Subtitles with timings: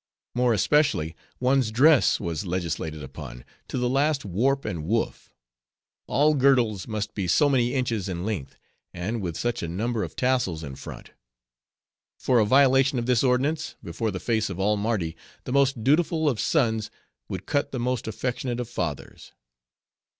[0.33, 5.29] More especially one's dress was legislated upon, to the last warp and woof.
[6.07, 8.57] All girdles must be so many inches in length,
[8.95, 11.11] and with such a number of tassels in front.
[12.17, 16.27] For a violation of this ordinance, before the face of all Mardi, the most dutiful
[16.27, 16.89] of sons
[17.29, 19.33] would cut the most affectionate of fathers.